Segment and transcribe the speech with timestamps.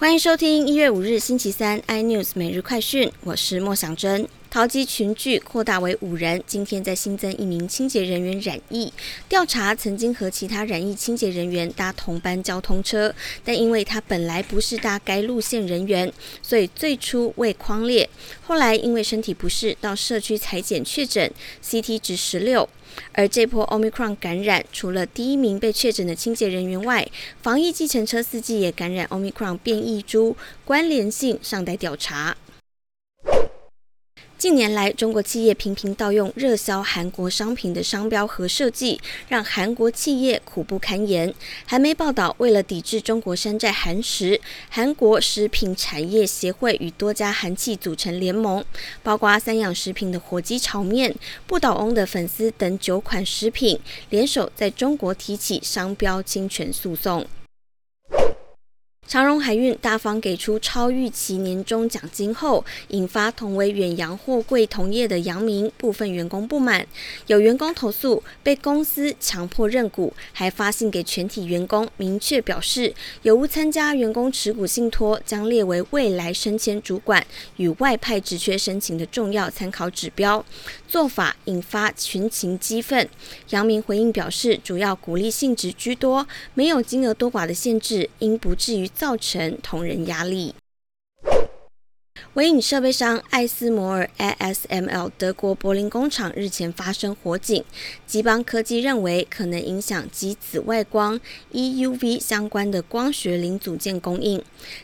[0.00, 4.26] 欢迎收听一月五日星期三 iNews 每日快讯，我是莫想真。
[4.50, 8.92] 淘机群聚扩大为五人，今天再新增一名清洁人员染疫，
[9.28, 16.12] 调查曾经和其他染疫清洁人员搭同班交通车，但因为他本来不是搭该路线人员，
[16.42, 18.10] 所以最初未框列，
[18.42, 21.32] 后来因为身体不适到社区裁剪确诊
[21.64, 22.68] ，CT 值十六。
[23.12, 27.08] 而这波 Omicron 感染，除了第一名被确诊的清洁人员外，
[27.40, 32.36] 防疫计程车司机也感染 Omicron 变异株，关联性尚待调查。
[34.40, 38.98] 近年来，中国企业频频盗用热销韩国商品的商标和设计，
[39.28, 41.34] 让韩国企业苦不堪言。
[41.66, 44.40] 韩媒报道，为了抵制中国山寨韩食，
[44.70, 48.64] 韩国食品产业协会与多家韩企组成联盟，
[49.02, 51.14] 包括三养食品的火鸡炒面、
[51.46, 53.78] 不倒翁的粉丝等九款食品，
[54.08, 57.26] 联手在中国提起商标侵权诉讼。
[59.10, 66.86] 长荣海运大方给出超预期年终奖金后，引发同为远洋货柜同业的阳明部分员工不满。
[67.26, 80.44] 有员工投诉被公司强迫认股，还发信给全体员工，明确表示有无参加员工持股信托将列为未来升迁主管与外派职缺申请的重要参考指标。
[80.86, 83.08] 做法引发群情激愤。
[83.48, 86.24] 阳明回应表示，主要鼓励性质居多，
[86.54, 88.88] 没有金额多寡的限制，应不至于。
[89.00, 90.54] 造成同人压力。
[92.34, 97.64] 微影设备商艾斯摩尔 （ASML） 德国柏林工厂日前发生火警，
[98.06, 101.20] 吉邦科技认为可能影响及紫外光
[101.52, 104.40] （EUV） 相关的光学零组件供应。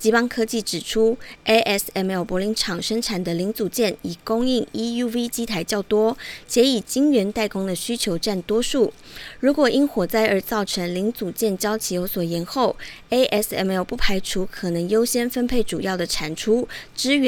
[0.00, 1.16] 吉邦科技指出
[1.46, 8.92] ，ASML 柏林厂生产的零组件以供应 EUV 机台较多，且以晶圆代工的需求占多数。
[9.38, 12.74] 如果因火灾而造成零组件交期有所延后
[13.10, 16.66] ，ASML 不排除可能优先分配主要的产出
[16.96, 17.27] 支援。